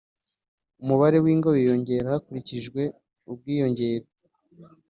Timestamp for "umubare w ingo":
0.81-1.49